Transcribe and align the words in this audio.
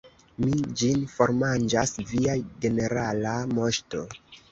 Mi 0.43 0.59
ĝin 0.81 1.03
formanĝas, 1.17 1.93
Via 2.13 2.33
Generala 2.65 3.35
Moŝto. 3.53 4.03